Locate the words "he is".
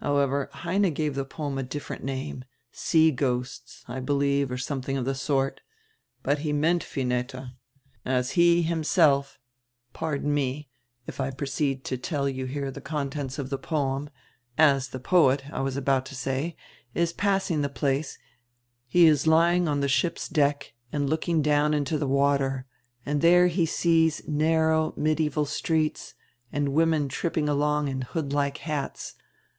18.86-19.26